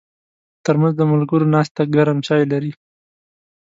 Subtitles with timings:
[0.63, 2.71] ترموز د ملګرو ناستې ته ګرم چای لري.